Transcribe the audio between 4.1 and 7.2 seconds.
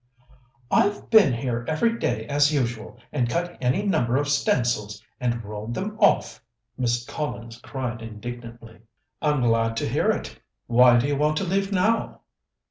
of stencils, and rolled them off," Miss